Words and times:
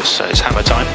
it's, 0.00 0.20
it's 0.20 0.40
hammer 0.40 0.62
time. 0.62 0.86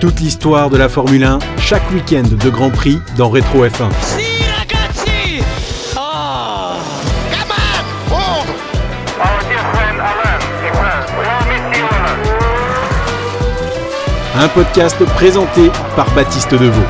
Toute 0.00 0.20
l'histoire 0.20 0.70
de 0.70 0.76
la 0.76 0.88
Formule 0.88 1.24
1, 1.24 1.38
chaque 1.58 1.90
week-end 1.92 2.22
de 2.22 2.50
Grand 2.50 2.70
Prix 2.70 2.98
dans 3.16 3.30
Rétro 3.30 3.64
F1. 3.64 3.90
Sì, 4.02 4.44
ragazzi! 4.58 5.42
Ah! 5.96 6.76
Come 7.30 7.52
on! 7.52 7.84
Hold! 8.14 8.48
Our 9.18 9.40
dear 9.48 9.64
friend 9.72 9.98
Alain, 10.00 10.40
Ibrahim, 10.66 11.04
we 11.18 11.26
all 11.26 11.44
miss 11.48 11.78
you, 11.78 11.86
Alain. 11.90 12.18
Un 14.44 14.48
podcast 14.48 15.02
présenté 15.14 15.70
par 15.96 16.10
Baptiste 16.14 16.54
Deveau. 16.54 16.84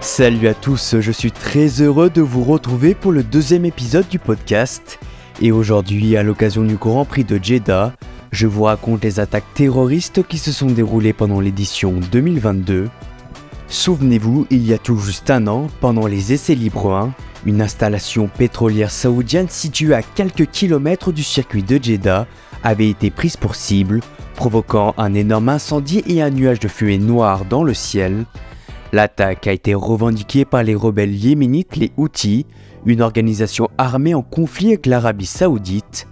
Salut 0.00 0.48
à 0.48 0.54
tous, 0.54 0.96
je 1.00 1.12
suis 1.12 1.32
très 1.32 1.80
heureux 1.80 2.10
de 2.10 2.22
vous 2.22 2.42
retrouver 2.42 2.94
pour 2.94 3.12
le 3.12 3.22
deuxième 3.22 3.64
épisode 3.64 4.08
du 4.08 4.18
podcast. 4.18 4.98
Et 5.40 5.52
aujourd'hui, 5.52 6.16
à 6.16 6.22
l'occasion 6.22 6.62
du 6.62 6.76
Grand 6.76 7.04
Prix 7.04 7.24
de 7.24 7.38
Jeddah, 7.42 7.94
je 8.30 8.46
vous 8.46 8.64
raconte 8.64 9.04
les 9.04 9.20
attaques 9.20 9.54
terroristes 9.54 10.26
qui 10.26 10.38
se 10.38 10.52
sont 10.52 10.66
déroulées 10.66 11.12
pendant 11.12 11.40
l'édition 11.40 11.94
2022. 12.12 12.88
Souvenez-vous, 13.68 14.46
il 14.50 14.66
y 14.66 14.74
a 14.74 14.78
tout 14.78 14.98
juste 14.98 15.30
un 15.30 15.46
an, 15.46 15.68
pendant 15.80 16.06
les 16.06 16.32
essais 16.32 16.54
libres 16.54 16.92
1, 16.92 17.14
une 17.46 17.62
installation 17.62 18.28
pétrolière 18.28 18.90
saoudienne 18.90 19.48
située 19.48 19.94
à 19.94 20.02
quelques 20.02 20.46
kilomètres 20.46 21.12
du 21.12 21.22
circuit 21.22 21.62
de 21.62 21.82
Jeddah 21.82 22.26
avait 22.62 22.88
été 22.88 23.10
prise 23.10 23.36
pour 23.36 23.54
cible, 23.54 24.00
provoquant 24.36 24.94
un 24.98 25.14
énorme 25.14 25.48
incendie 25.48 26.02
et 26.06 26.22
un 26.22 26.30
nuage 26.30 26.60
de 26.60 26.68
fumée 26.68 26.98
noire 26.98 27.44
dans 27.44 27.64
le 27.64 27.74
ciel. 27.74 28.24
L'attaque 28.92 29.46
a 29.46 29.52
été 29.52 29.74
revendiquée 29.74 30.44
par 30.44 30.62
les 30.62 30.74
rebelles 30.74 31.14
yéménites 31.14 31.76
les 31.76 31.92
Houthis, 31.96 32.46
une 32.86 33.02
organisation 33.02 33.68
armée 33.78 34.14
en 34.14 34.22
conflit 34.22 34.68
avec 34.68 34.86
l'Arabie 34.86 35.26
saoudite. 35.26 36.06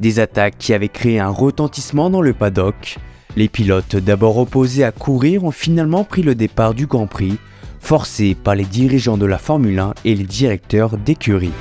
Des 0.00 0.18
attaques 0.18 0.56
qui 0.58 0.72
avaient 0.72 0.88
créé 0.88 1.20
un 1.20 1.28
retentissement 1.28 2.10
dans 2.10 2.22
le 2.22 2.32
paddock. 2.32 2.96
Les 3.36 3.48
pilotes 3.48 3.96
d'abord 3.96 4.38
opposés 4.38 4.84
à 4.84 4.92
courir 4.92 5.44
ont 5.44 5.50
finalement 5.50 6.04
pris 6.04 6.22
le 6.22 6.34
départ 6.34 6.74
du 6.74 6.86
Grand 6.86 7.06
Prix, 7.06 7.38
forcés 7.78 8.34
par 8.34 8.54
les 8.54 8.64
dirigeants 8.64 9.18
de 9.18 9.26
la 9.26 9.38
Formule 9.38 9.78
1 9.78 9.94
et 10.04 10.14
les 10.14 10.24
directeurs 10.24 10.96
d'écurie. 10.96 11.52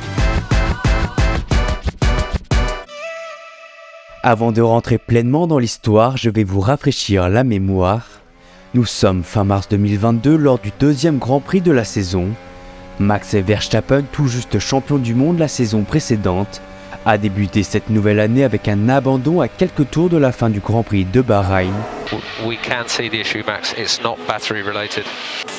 Avant 4.24 4.52
de 4.52 4.62
rentrer 4.62 4.98
pleinement 4.98 5.48
dans 5.48 5.60
l'histoire, 5.60 6.18
je 6.18 6.30
vais 6.30 6.44
vous 6.44 6.60
rafraîchir 6.60 7.30
la 7.30 7.44
mémoire. 7.44 8.06
Nous 8.74 8.86
sommes 8.86 9.24
fin 9.24 9.44
mars 9.44 9.70
2022 9.70 10.36
lors 10.36 10.60
du 10.60 10.72
deuxième 10.80 11.20
Grand 11.20 11.40
Prix 11.40 11.62
de 11.62 11.72
la 11.72 11.84
saison. 11.84 12.28
Max 13.00 13.34
Verstappen, 13.36 14.04
tout 14.12 14.28
juste 14.28 14.60
champion 14.60 14.98
du 14.98 15.16
monde 15.16 15.40
la 15.40 15.48
saison 15.48 15.84
précédente, 15.84 16.62
a 17.06 17.18
débuté 17.18 17.64
cette 17.64 17.90
nouvelle 17.90 18.20
année 18.20 18.44
avec 18.44 18.68
un 18.68 18.90
abandon 18.90 19.40
à 19.40 19.48
quelques 19.48 19.90
tours 19.90 20.10
de 20.10 20.18
la 20.18 20.34
fin 20.34 20.50
du 20.50 20.60
Grand 20.60 20.84
Prix 20.84 21.06
de 21.06 21.22
Bahreïn. 21.22 21.74
We 22.46 22.58
can 22.62 22.88
see 22.88 23.10
the 23.10 23.16
issue, 23.16 23.44
Max. 23.48 23.74
It's 23.78 24.02
not 24.04 24.18
battery 24.28 24.62
related. 24.62 25.06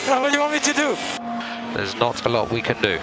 What 0.07 0.31
do 0.31 0.37
you 0.37 0.43
want 0.43 0.53
me 0.53 0.61
to 0.61 0.73
do? 0.73 0.97
There's 1.75 1.97
not 1.99 2.17
a 2.27 2.29
lot 2.29 2.53
we 2.53 2.63
can 2.63 2.75
do. 2.83 2.99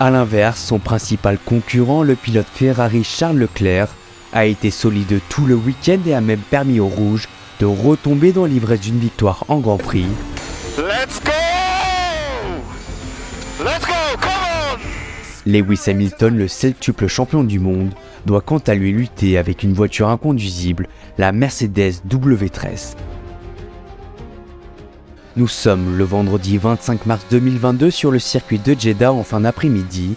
A 0.00 0.10
l'inverse, 0.10 0.58
son 0.58 0.80
principal 0.80 1.38
concurrent, 1.38 2.02
le 2.02 2.16
pilote 2.16 2.48
Ferrari 2.52 3.04
Charles 3.04 3.38
Leclerc, 3.38 3.88
a 4.32 4.46
été 4.46 4.72
solide 4.72 5.20
tout 5.28 5.46
le 5.46 5.54
week-end 5.54 6.00
et 6.06 6.14
a 6.14 6.20
même 6.20 6.40
permis 6.40 6.80
aux 6.80 6.88
Rouges 6.88 7.28
de 7.60 7.66
retomber 7.66 8.32
dans 8.32 8.46
l'ivresse 8.46 8.80
d'une 8.80 8.98
victoire 8.98 9.44
en 9.46 9.58
Grand 9.58 9.78
Prix. 9.78 10.08
Let's 10.76 10.84
go! 10.84 10.84
Let's 10.88 11.20
go! 11.24 11.43
Lewis 15.46 15.82
Hamilton, 15.88 16.38
le 16.38 16.48
septuple 16.48 17.06
champion 17.06 17.44
du 17.44 17.58
monde, 17.58 17.90
doit 18.24 18.40
quant 18.40 18.62
à 18.66 18.74
lui 18.74 18.92
lutter 18.92 19.36
avec 19.36 19.62
une 19.62 19.74
voiture 19.74 20.08
inconduisible, 20.08 20.88
la 21.18 21.32
Mercedes 21.32 22.00
W13. 22.08 22.94
Nous 25.36 25.48
sommes 25.48 25.98
le 25.98 26.04
vendredi 26.04 26.56
25 26.56 27.04
mars 27.04 27.26
2022 27.30 27.90
sur 27.90 28.10
le 28.10 28.18
circuit 28.18 28.58
de 28.58 28.74
Jeddah 28.78 29.12
en 29.12 29.22
fin 29.22 29.40
d'après-midi. 29.40 30.14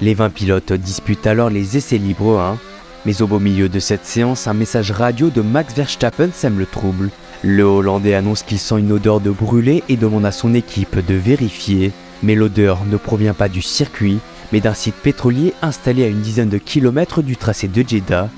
Les 0.00 0.14
20 0.14 0.30
pilotes 0.30 0.72
disputent 0.72 1.28
alors 1.28 1.50
les 1.50 1.76
essais 1.76 1.98
libres 1.98 2.40
1, 2.40 2.58
mais 3.06 3.22
au 3.22 3.28
beau 3.28 3.38
milieu 3.38 3.68
de 3.68 3.78
cette 3.78 4.06
séance, 4.06 4.48
un 4.48 4.54
message 4.54 4.90
radio 4.90 5.30
de 5.30 5.42
Max 5.42 5.74
Verstappen 5.74 6.30
sème 6.32 6.58
le 6.58 6.66
trouble. 6.66 7.10
Le 7.42 7.62
Hollandais 7.62 8.14
annonce 8.14 8.42
qu'il 8.42 8.58
sent 8.58 8.78
une 8.80 8.90
odeur 8.90 9.20
de 9.20 9.30
brûlé 9.30 9.84
et 9.88 9.96
demande 9.96 10.24
à 10.24 10.32
son 10.32 10.52
équipe 10.52 10.98
de 11.06 11.14
vérifier. 11.14 11.92
Mais 12.22 12.34
l'odeur 12.34 12.84
ne 12.86 12.96
provient 12.96 13.34
pas 13.34 13.50
du 13.50 13.60
circuit, 13.60 14.18
mais 14.54 14.60
d'un 14.60 14.72
site 14.72 14.94
pétrolier 14.94 15.52
installé 15.62 16.04
à 16.04 16.06
une 16.06 16.20
dizaine 16.20 16.48
de 16.48 16.58
kilomètres 16.58 17.22
du 17.22 17.36
tracé 17.36 17.66
de 17.66 17.82
Jeddah. 17.84 18.28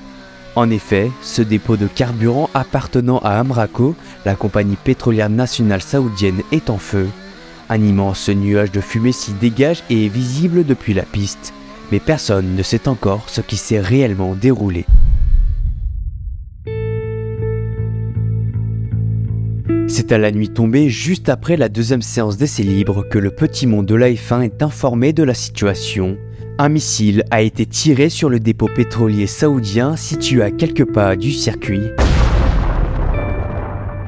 En 0.55 0.71
effet, 0.71 1.11
ce 1.21 1.43
dépôt 1.43 1.77
de 1.77 1.85
carburant 1.85 2.49
appartenant 2.55 3.19
à 3.19 3.37
Amraco, 3.37 3.93
la 4.25 4.33
compagnie 4.33 4.77
pétrolière 4.83 5.29
nationale 5.29 5.83
saoudienne, 5.83 6.41
est 6.51 6.71
en 6.71 6.79
feu. 6.79 7.07
Un 7.69 7.83
immense 7.83 8.29
nuage 8.29 8.71
de 8.71 8.81
fumée 8.81 9.11
s'y 9.11 9.33
dégage 9.33 9.83
et 9.91 10.07
est 10.07 10.09
visible 10.09 10.65
depuis 10.65 10.95
la 10.95 11.03
piste, 11.03 11.53
mais 11.91 11.99
personne 11.99 12.55
ne 12.55 12.63
sait 12.63 12.87
encore 12.87 13.25
ce 13.27 13.41
qui 13.41 13.55
s'est 13.55 13.79
réellement 13.79 14.33
déroulé. 14.33 14.87
C'est 19.89 20.11
à 20.11 20.17
la 20.17 20.31
nuit 20.31 20.49
tombée, 20.49 20.89
juste 20.89 21.29
après 21.29 21.55
la 21.55 21.69
deuxième 21.69 22.01
séance 22.01 22.35
d'essai 22.35 22.61
libre, 22.63 23.07
que 23.09 23.17
le 23.17 23.31
petit 23.31 23.65
monde 23.65 23.85
de 23.85 23.95
la 23.95 24.09
F1 24.09 24.41
est 24.41 24.61
informé 24.61 25.13
de 25.13 25.23
la 25.23 25.33
situation. 25.33 26.17
Un 26.57 26.67
missile 26.67 27.23
a 27.31 27.41
été 27.41 27.65
tiré 27.65 28.09
sur 28.09 28.29
le 28.29 28.41
dépôt 28.41 28.67
pétrolier 28.67 29.27
saoudien 29.27 29.95
situé 29.95 30.43
à 30.43 30.51
quelques 30.51 30.91
pas 30.91 31.15
du 31.15 31.31
circuit. 31.31 31.83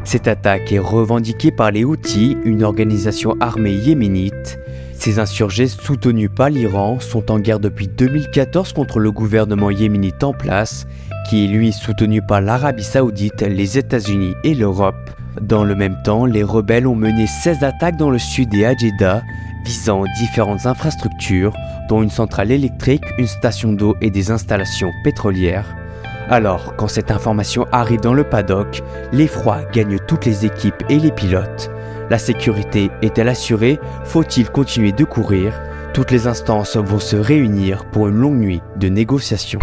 Cette 0.04 0.28
attaque 0.28 0.74
est 0.74 0.80
revendiquée 0.80 1.52
par 1.52 1.72
les 1.72 1.86
Houthis, 1.86 2.36
une 2.44 2.64
organisation 2.64 3.38
armée 3.40 3.74
yéménite. 3.74 4.60
Ces 4.94 5.18
insurgés 5.18 5.68
soutenus 5.68 6.30
par 6.36 6.50
l'Iran 6.50 7.00
sont 7.00 7.32
en 7.32 7.40
guerre 7.40 7.62
depuis 7.62 7.88
2014 7.88 8.74
contre 8.74 9.00
le 9.00 9.14
gouvernement 9.14 9.70
yéménite 9.70 10.26
en 10.26 10.34
place, 10.34 10.86
qui 11.30 11.46
est 11.46 11.48
lui 11.48 11.72
soutenu 11.72 12.22
par 12.22 12.42
l'Arabie 12.42 12.84
saoudite, 12.84 13.44
les 13.44 13.78
États-Unis 13.78 14.34
et 14.44 14.56
l'Europe. 14.56 15.19
Dans 15.42 15.64
le 15.64 15.76
même 15.76 16.02
temps, 16.04 16.26
les 16.26 16.44
rebelles 16.44 16.86
ont 16.86 16.96
mené 16.96 17.26
16 17.26 17.64
attaques 17.64 17.98
dans 17.98 18.10
le 18.10 18.20
sud 18.20 18.54
et 18.54 18.66
à 18.66 18.74
visant 19.64 20.04
différentes 20.18 20.66
infrastructures, 20.66 21.54
dont 21.88 22.02
une 22.02 22.10
centrale 22.10 22.52
électrique, 22.52 23.04
une 23.18 23.28
station 23.28 23.72
d'eau 23.72 23.96
et 24.02 24.10
des 24.10 24.32
installations 24.32 24.92
pétrolières. 25.04 25.76
Alors, 26.30 26.76
quand 26.76 26.88
cette 26.88 27.10
information 27.10 27.66
arrive 27.72 28.02
dans 28.02 28.14
le 28.14 28.24
paddock, 28.24 28.82
l'effroi 29.12 29.64
gagne 29.74 29.98
toutes 30.08 30.26
les 30.26 30.46
équipes 30.46 30.84
et 30.90 31.00
les 31.00 31.12
pilotes. 31.12 31.72
La 32.10 32.18
sécurité 32.18 32.92
est-elle 33.02 33.30
assurée? 33.30 33.80
Faut-il 34.04 34.50
continuer 34.50 34.92
de 34.92 35.06
courir? 35.06 35.54
Toutes 35.94 36.12
les 36.12 36.28
instances 36.28 36.76
vont 36.78 37.00
se 37.00 37.16
réunir 37.16 37.86
pour 37.86 38.08
une 38.08 38.16
longue 38.16 38.40
nuit 38.40 38.62
de 38.78 38.90
négociations. 38.90 39.60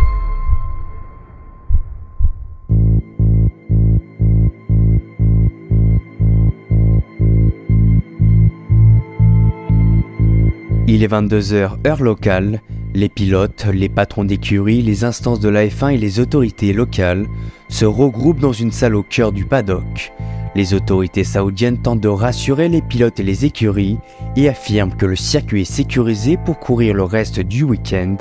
Il 10.88 11.02
est 11.02 11.08
22h 11.08 11.84
heure 11.84 12.02
locale. 12.02 12.60
Les 12.94 13.08
pilotes, 13.08 13.66
les 13.72 13.88
patrons 13.88 14.22
d'écurie, 14.22 14.82
les 14.82 15.02
instances 15.02 15.40
de 15.40 15.48
la 15.48 15.66
F1 15.66 15.94
et 15.94 15.98
les 15.98 16.20
autorités 16.20 16.72
locales 16.72 17.26
se 17.68 17.84
regroupent 17.84 18.38
dans 18.38 18.52
une 18.52 18.70
salle 18.70 18.94
au 18.94 19.02
cœur 19.02 19.32
du 19.32 19.44
paddock. 19.44 20.12
Les 20.54 20.74
autorités 20.74 21.24
saoudiennes 21.24 21.78
tentent 21.78 22.00
de 22.00 22.08
rassurer 22.08 22.68
les 22.68 22.82
pilotes 22.82 23.18
et 23.18 23.24
les 23.24 23.44
écuries 23.44 23.98
et 24.36 24.48
affirment 24.48 24.94
que 24.94 25.06
le 25.06 25.16
circuit 25.16 25.62
est 25.62 25.64
sécurisé 25.64 26.36
pour 26.36 26.60
courir 26.60 26.94
le 26.94 27.02
reste 27.02 27.40
du 27.40 27.64
week-end. 27.64 28.16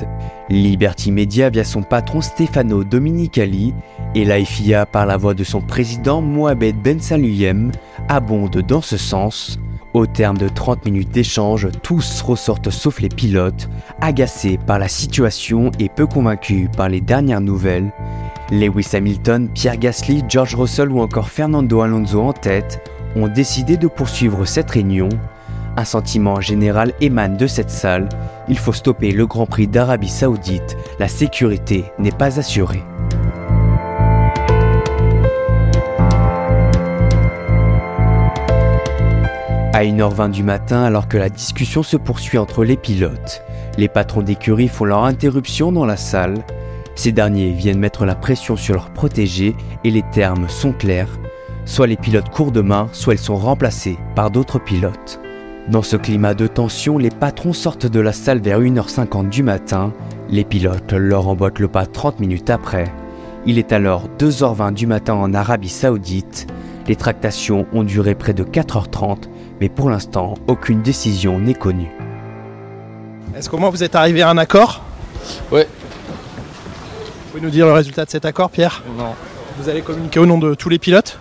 Liberty 0.50 1.12
Media 1.12 1.52
via 1.52 1.64
son 1.64 1.84
patron 1.84 2.22
Stefano 2.22 2.84
Dominicali 2.84 3.76
et 4.16 4.26
la 4.26 4.44
FIA 4.44 4.88
par 4.88 5.06
la 5.06 5.18
voix 5.18 5.36
de 5.36 5.44
son 5.44 5.62
président 5.62 6.20
Mohamed 6.20 6.76
Ben 6.82 7.00
Saluyem 7.00 7.72
abondent 8.10 8.64
dans 8.68 8.82
ce 8.82 8.98
sens. 8.98 9.60
Au 9.96 10.06
terme 10.06 10.38
de 10.38 10.50
30 10.50 10.84
minutes 10.84 11.12
d'échange, 11.12 11.70
tous 11.82 12.22
ressortent 12.22 12.70
sauf 12.70 13.00
les 13.00 13.08
pilotes, 13.08 13.70
agacés 14.02 14.60
par 14.68 14.78
la 14.78 14.90
situation 14.90 15.72
et 15.80 15.88
peu 15.88 16.06
convaincus 16.06 16.68
par 16.76 16.90
les 16.90 17.00
dernières 17.00 17.40
nouvelles. 17.40 17.94
Lewis 18.52 18.90
Hamilton, 18.92 19.48
Pierre 19.54 19.78
Gasly, 19.78 20.22
George 20.28 20.54
Russell 20.54 20.92
ou 20.92 21.00
encore 21.00 21.30
Fernando 21.30 21.80
Alonso 21.80 22.22
en 22.22 22.34
tête 22.34 22.86
ont 23.16 23.30
décidé 23.30 23.78
de 23.78 23.88
poursuivre 23.88 24.44
cette 24.44 24.72
réunion. 24.72 25.08
Un 25.78 25.86
sentiment 25.86 26.42
général 26.42 26.92
émane 27.00 27.38
de 27.38 27.48
cette 27.48 27.72
salle, 27.72 28.10
il 28.50 28.58
faut 28.58 28.74
stopper 28.74 29.12
le 29.12 29.26
Grand 29.26 29.46
Prix 29.46 29.68
d'Arabie 29.68 30.10
Saoudite, 30.10 30.76
la 31.00 31.08
sécurité 31.08 31.86
n'est 32.00 32.12
pas 32.12 32.38
assurée. 32.38 32.84
À 39.76 39.84
1h20 39.84 40.32
du 40.32 40.42
matin, 40.42 40.84
alors 40.84 41.10
que 41.10 41.18
la 41.18 41.28
discussion 41.28 41.84
se 41.84 41.98
poursuit 41.98 42.38
entre 42.38 42.64
les 42.64 42.78
pilotes, 42.78 43.44
les 43.78 43.90
patrons 43.90 44.22
d'écurie 44.22 44.70
font 44.70 44.86
leur 44.86 45.04
interruption 45.04 45.74
dans 45.74 45.86
la 45.86 45.98
salle. 45.98 46.46
Ces 46.96 47.12
derniers 47.12 47.52
viennent 47.52 47.80
mettre 47.80 48.06
la 48.06 48.16
pression 48.16 48.56
sur 48.56 48.76
leurs 48.76 48.92
protégés 48.92 49.54
et 49.84 49.92
les 49.92 50.04
termes 50.14 50.48
sont 50.48 50.72
clairs. 50.72 51.20
Soit 51.66 51.88
les 51.88 51.98
pilotes 51.98 52.30
courent 52.30 52.54
de 52.54 52.62
main, 52.62 52.88
soit 52.94 53.16
ils 53.16 53.20
sont 53.20 53.36
remplacés 53.36 53.98
par 54.16 54.32
d'autres 54.32 54.60
pilotes. 54.60 55.20
Dans 55.68 55.84
ce 55.84 55.98
climat 55.98 56.36
de 56.36 56.48
tension, 56.48 56.98
les 56.98 57.10
patrons 57.10 57.52
sortent 57.52 57.86
de 57.86 58.00
la 58.00 58.14
salle 58.14 58.40
vers 58.40 58.62
1h50 58.62 59.28
du 59.28 59.44
matin. 59.44 59.92
Les 60.30 60.46
pilotes 60.46 60.94
leur 60.94 61.28
emboîtent 61.28 61.60
le 61.60 61.68
pas 61.68 61.86
30 61.86 62.22
minutes 62.22 62.50
après. 62.50 62.86
Il 63.46 63.60
est 63.60 63.74
alors 63.74 64.08
2h20 64.20 64.74
du 64.74 64.88
matin 64.88 65.16
en 65.16 65.34
Arabie 65.34 65.68
Saoudite. 65.68 66.48
Les 66.88 66.96
tractations 66.96 67.66
ont 67.74 67.84
duré 67.84 68.16
près 68.16 68.34
de 68.34 68.46
4h30, 68.46 69.24
mais 69.60 69.70
pour 69.70 69.90
l'instant, 69.90 70.36
aucune 70.48 70.82
décision 70.82 71.40
n'est 71.40 71.54
connue. 71.54 71.92
Est-ce 73.36 73.50
qu'au 73.50 73.58
moins 73.58 73.70
vous 73.70 73.84
êtes 73.84 73.96
arrivé 73.96 74.22
à 74.22 74.30
un 74.30 74.38
accord? 74.38 74.82
Ouais. 75.52 75.68
Vous 75.68 77.32
pouvez 77.32 77.44
nous 77.44 77.50
dire 77.50 77.66
le 77.66 77.74
résultat 77.74 78.06
de 78.06 78.10
cet 78.10 78.26
accord, 78.26 78.50
Pierre? 78.50 78.84
Non. 78.98 79.14
Vous 79.60 79.70
allez 79.70 79.82
communiquer 79.82 80.20
au 80.20 80.26
nom 80.26 80.38
de 80.38 80.54
tous 80.54 80.70
les 80.70 80.80
pilotes? 80.80 81.20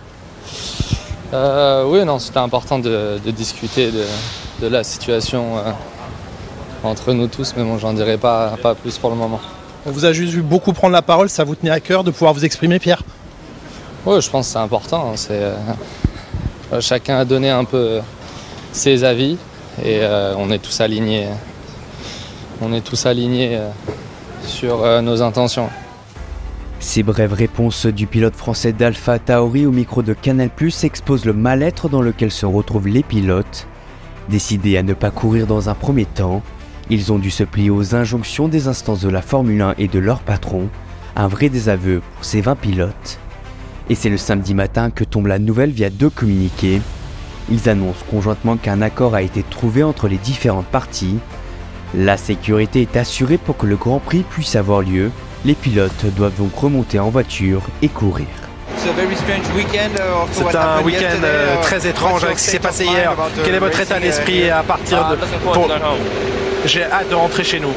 Euh, 1.33 1.85
oui, 1.87 2.05
non, 2.05 2.19
c'était 2.19 2.39
important 2.39 2.79
de, 2.79 3.19
de 3.23 3.31
discuter 3.31 3.91
de, 3.91 4.05
de 4.61 4.67
la 4.67 4.83
situation 4.83 5.57
euh, 5.57 5.71
entre 6.83 7.13
nous 7.13 7.27
tous, 7.27 7.53
mais 7.57 7.63
bon, 7.63 7.77
j'en 7.77 7.93
dirai 7.93 8.17
pas, 8.17 8.55
pas 8.61 8.75
plus 8.75 8.97
pour 8.97 9.09
le 9.09 9.15
moment. 9.15 9.41
On 9.85 9.91
vous 9.91 10.05
a 10.05 10.13
juste 10.13 10.33
vu 10.33 10.41
beaucoup 10.41 10.71
prendre 10.71 10.93
la 10.93 11.01
parole, 11.01 11.29
ça 11.29 11.43
vous 11.43 11.55
tenait 11.55 11.71
à 11.71 11.79
cœur 11.79 12.03
de 12.03 12.11
pouvoir 12.11 12.33
vous 12.33 12.45
exprimer, 12.45 12.79
Pierre? 12.79 13.03
Oui, 14.05 14.21
je 14.21 14.29
pense 14.29 14.47
que 14.47 14.53
c'est 14.53 14.59
important. 14.59 15.11
hein, 15.11 15.15
C'est, 15.15 15.41
euh, 16.71 16.81
chacun 16.81 17.17
a 17.17 17.25
donné 17.25 17.49
un 17.49 17.65
peu 17.65 17.99
ses 18.75 19.03
avis 19.03 19.37
et 19.83 19.99
euh, 20.01 20.35
on 20.37 20.51
est 20.51 20.59
tous 20.59 20.81
alignés. 20.81 21.27
On 22.61 22.73
est 22.73 22.81
tous 22.81 23.05
alignés 23.05 23.57
euh, 23.57 23.69
sur 24.45 24.83
euh, 24.83 25.01
nos 25.01 25.21
intentions. 25.21 25.69
Ces 26.79 27.01
brèves 27.01 27.33
réponses 27.33 27.85
du 27.85 28.05
pilote 28.05 28.35
français 28.35 28.73
d'Alpha 28.73 29.17
Tauri 29.17 29.65
au 29.65 29.71
micro 29.71 30.03
de 30.03 30.13
Canal 30.13 30.49
Plus 30.49 30.83
exposent 30.83 31.25
le 31.25 31.33
mal-être 31.33 31.89
dans 31.89 32.01
lequel 32.01 32.31
se 32.31 32.45
retrouvent 32.45 32.87
les 32.87 33.01
pilotes. 33.01 33.65
Décidés 34.29 34.77
à 34.77 34.83
ne 34.83 34.93
pas 34.93 35.11
courir 35.11 35.47
dans 35.47 35.69
un 35.69 35.73
premier 35.73 36.05
temps, 36.05 36.43
ils 36.89 37.11
ont 37.11 37.17
dû 37.17 37.31
se 37.31 37.43
plier 37.43 37.69
aux 37.69 37.95
injonctions 37.95 38.47
des 38.47 38.67
instances 38.67 39.01
de 39.01 39.09
la 39.09 39.21
Formule 39.21 39.61
1 39.61 39.75
et 39.77 39.87
de 39.87 39.99
leur 39.99 40.19
patron, 40.19 40.67
un 41.15 41.27
vrai 41.27 41.49
désaveu 41.49 42.01
pour 42.15 42.25
ces 42.25 42.41
20 42.41 42.55
pilotes. 42.55 43.19
Et 43.89 43.95
c'est 43.95 44.09
le 44.09 44.17
samedi 44.17 44.53
matin 44.53 44.91
que 44.91 45.03
tombe 45.03 45.27
la 45.27 45.39
nouvelle 45.39 45.71
via 45.71 45.89
deux 45.89 46.09
communiqués. 46.09 46.81
Ils 47.49 47.69
annoncent 47.69 48.05
conjointement 48.09 48.57
qu'un 48.57 48.81
accord 48.81 49.13
a 49.15 49.21
été 49.21 49.43
trouvé 49.43 49.83
entre 49.83 50.07
les 50.07 50.17
différentes 50.17 50.65
parties. 50.65 51.19
La 51.93 52.17
sécurité 52.17 52.81
est 52.81 52.97
assurée 52.97 53.37
pour 53.37 53.55
que 53.57 53.65
le 53.65 53.75
Grand 53.75 53.99
Prix 53.99 54.23
puisse 54.29 54.55
avoir 54.55 54.81
lieu. 54.81 55.11
Les 55.45 55.53
pilotes 55.53 56.05
doivent 56.15 56.35
donc 56.37 56.55
remonter 56.55 56.99
en 56.99 57.09
voiture 57.09 57.61
et 57.81 57.87
courir. 57.87 58.25
C'est 58.77 58.89
un 60.55 60.81
week-end 60.83 61.21
euh, 61.23 61.61
très 61.61 61.87
étrange 61.87 62.23
avec 62.23 62.39
ce 62.39 62.45
qui 62.45 62.51
s'est 62.51 62.59
passé 62.59 62.85
hier. 62.85 63.13
Quel 63.43 63.55
est 63.55 63.59
votre 63.59 63.79
état 63.79 63.99
d'esprit 63.99 64.49
à 64.49 64.63
partir 64.63 65.07
de... 65.09 65.15
Pour- 65.43 65.69
J'ai 66.65 66.83
hâte 66.83 67.09
de 67.09 67.15
rentrer 67.15 67.43
chez 67.43 67.59
nous. 67.59 67.73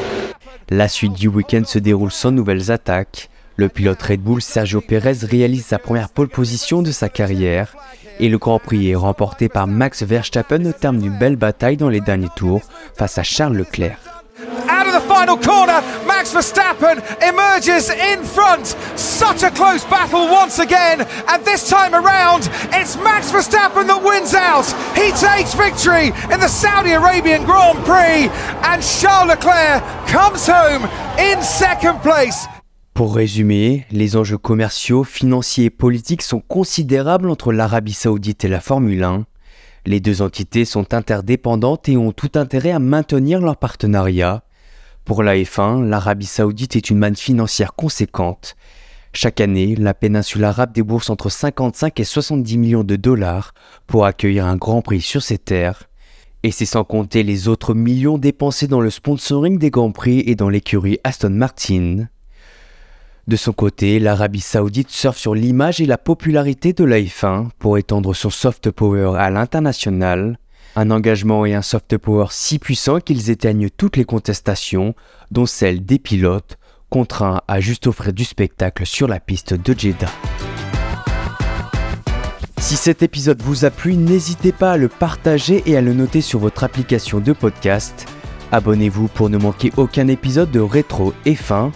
La 0.69 0.87
suite 0.87 1.13
du 1.13 1.27
week-end 1.27 1.61
se 1.65 1.79
déroule 1.79 2.11
sans 2.11 2.31
nouvelles 2.31 2.71
attaques. 2.71 3.29
Le 3.59 3.67
pilote 3.67 4.01
Red 4.01 4.21
Bull 4.21 4.41
Sergio 4.41 4.79
Pérez 4.79 5.17
réalise 5.23 5.65
sa 5.65 5.79
première 5.79 6.07
pole 6.07 6.29
position 6.29 6.81
de 6.81 6.93
sa 6.93 7.09
carrière 7.09 7.75
et 8.17 8.29
le 8.29 8.37
Grand 8.37 8.57
Prix 8.57 8.91
est 8.91 8.95
remporté 8.95 9.49
par 9.49 9.67
Max 9.67 10.01
Verstappen 10.01 10.65
au 10.65 10.71
terme 10.71 10.99
d'une 10.99 11.17
belle 11.17 11.35
bataille 11.35 11.75
dans 11.75 11.89
les 11.89 11.99
derniers 11.99 12.29
tours 12.37 12.61
face 12.97 13.17
à 13.17 13.23
Charles 13.23 13.57
Leclerc. 13.57 13.97
Out 14.69 14.87
of 14.87 14.93
the 14.93 15.13
final 15.13 15.37
corner, 15.37 15.83
Max 16.07 16.31
Verstappen 16.31 17.01
emerges 17.21 17.89
in 17.89 18.23
front. 18.23 18.77
Such 18.95 19.43
a 19.43 19.51
close 19.51 19.83
battle 19.89 20.29
once 20.31 20.59
again, 20.59 21.01
and 21.27 21.43
this 21.43 21.67
time 21.67 21.93
around, 21.93 22.49
it's 22.71 22.95
Max 23.03 23.29
Verstappen 23.29 23.87
that 23.87 24.01
wins 24.01 24.33
out. 24.33 24.67
He 24.95 25.11
takes 25.11 25.53
victory 25.53 26.13
in 26.31 26.39
the 26.39 26.47
Saudi 26.47 26.93
Arabian 26.93 27.43
Grand 27.43 27.77
Prix, 27.83 28.29
and 28.63 28.81
Charles 28.81 29.27
Leclerc 29.27 29.83
comes 30.07 30.47
home 30.47 30.87
in 31.19 31.43
second 31.43 31.99
place. 31.99 32.47
Pour 32.99 33.15
résumer, 33.15 33.85
les 33.91 34.17
enjeux 34.17 34.37
commerciaux, 34.37 35.05
financiers 35.05 35.63
et 35.63 35.69
politiques 35.69 36.21
sont 36.21 36.41
considérables 36.41 37.29
entre 37.29 37.53
l'Arabie 37.53 37.93
saoudite 37.93 38.43
et 38.43 38.49
la 38.49 38.59
Formule 38.59 39.05
1. 39.05 39.25
Les 39.85 40.01
deux 40.01 40.21
entités 40.21 40.65
sont 40.65 40.93
interdépendantes 40.93 41.87
et 41.87 41.95
ont 41.95 42.11
tout 42.11 42.31
intérêt 42.35 42.71
à 42.71 42.79
maintenir 42.79 43.39
leur 43.39 43.55
partenariat. 43.55 44.43
Pour 45.05 45.23
la 45.23 45.37
F1, 45.37 45.87
l'Arabie 45.87 46.25
saoudite 46.25 46.75
est 46.75 46.89
une 46.89 46.97
manne 46.97 47.15
financière 47.15 47.73
conséquente. 47.73 48.57
Chaque 49.13 49.39
année, 49.39 49.77
la 49.77 49.93
péninsule 49.93 50.43
arabe 50.43 50.73
débourse 50.73 51.09
entre 51.09 51.29
55 51.29 51.97
et 52.01 52.03
70 52.03 52.57
millions 52.57 52.83
de 52.83 52.97
dollars 52.97 53.53
pour 53.87 54.05
accueillir 54.05 54.45
un 54.45 54.57
Grand 54.57 54.81
Prix 54.81 54.99
sur 54.99 55.21
ses 55.21 55.37
terres. 55.37 55.85
Et 56.43 56.51
c'est 56.51 56.65
sans 56.65 56.83
compter 56.83 57.23
les 57.23 57.47
autres 57.47 57.73
millions 57.73 58.17
dépensés 58.17 58.67
dans 58.67 58.81
le 58.81 58.89
sponsoring 58.89 59.57
des 59.57 59.69
Grands 59.69 59.93
Prix 59.93 60.21
et 60.27 60.35
dans 60.35 60.49
l'écurie 60.49 60.99
Aston 61.05 61.29
Martin. 61.29 62.09
De 63.29 63.35
son 63.35 63.53
côté, 63.53 63.99
l'Arabie 63.99 64.39
saoudite 64.39 64.89
surfe 64.89 65.19
sur 65.19 65.35
l'image 65.35 65.79
et 65.79 65.85
la 65.85 65.99
popularité 65.99 66.73
de 66.73 66.83
la 66.83 66.99
F1 66.99 67.49
pour 67.59 67.77
étendre 67.77 68.15
son 68.15 68.31
soft 68.31 68.71
power 68.71 69.19
à 69.19 69.29
l'international. 69.29 70.39
Un 70.75 70.89
engagement 70.89 71.45
et 71.45 71.53
un 71.53 71.61
soft 71.61 71.95
power 71.97 72.25
si 72.31 72.57
puissants 72.57 72.99
qu'ils 72.99 73.29
éteignent 73.29 73.69
toutes 73.69 73.97
les 73.97 74.03
contestations, 74.03 74.95
dont 75.29 75.45
celle 75.45 75.85
des 75.85 75.99
pilotes, 75.99 76.57
contraints 76.89 77.41
à 77.47 77.59
juste 77.59 77.85
offrir 77.85 78.13
du 78.13 78.25
spectacle 78.25 78.87
sur 78.87 79.07
la 79.07 79.19
piste 79.19 79.53
de 79.53 79.77
Jeddah. 79.77 80.09
Si 82.57 82.77
cet 82.77 83.03
épisode 83.03 83.43
vous 83.43 83.63
a 83.63 83.69
plu, 83.69 83.93
n'hésitez 83.93 84.51
pas 84.51 84.71
à 84.71 84.77
le 84.77 84.87
partager 84.87 85.61
et 85.67 85.77
à 85.77 85.81
le 85.81 85.93
noter 85.93 86.21
sur 86.21 86.39
votre 86.39 86.63
application 86.63 87.19
de 87.19 87.33
podcast. 87.33 88.07
Abonnez-vous 88.51 89.07
pour 89.07 89.29
ne 89.29 89.37
manquer 89.37 89.71
aucun 89.77 90.07
épisode 90.07 90.49
de 90.49 90.59
Rétro 90.59 91.13
F1. 91.27 91.71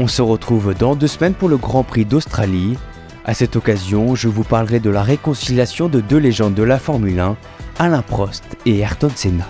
On 0.00 0.06
se 0.06 0.22
retrouve 0.22 0.74
dans 0.74 0.94
deux 0.94 1.08
semaines 1.08 1.34
pour 1.34 1.48
le 1.48 1.56
Grand 1.56 1.82
Prix 1.82 2.04
d'Australie. 2.04 2.78
À 3.24 3.34
cette 3.34 3.56
occasion, 3.56 4.14
je 4.14 4.28
vous 4.28 4.44
parlerai 4.44 4.78
de 4.78 4.90
la 4.90 5.02
réconciliation 5.02 5.88
de 5.88 6.00
deux 6.00 6.18
légendes 6.18 6.54
de 6.54 6.62
la 6.62 6.78
Formule 6.78 7.18
1, 7.18 7.36
Alain 7.80 8.02
Prost 8.02 8.44
et 8.64 8.78
Ayrton 8.78 9.10
Senna. 9.14 9.46